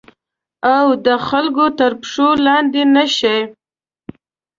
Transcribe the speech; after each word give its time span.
او 0.75 0.85
د 1.05 1.07
خلګو 1.27 1.67
تر 1.79 1.91
پښو 2.01 2.27
لاندي 2.45 2.83
نه 2.95 3.05
شي 3.17 3.37